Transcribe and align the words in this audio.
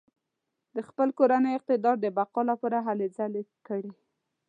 د 0.75 0.77
خپل 0.87 1.09
کورني 1.17 1.51
اقتدار 1.55 1.95
د 2.01 2.05
بقا 2.17 2.41
لپاره 2.51 2.77
هلې 2.87 3.07
ځلې 3.17 3.43
کړې. 3.67 3.93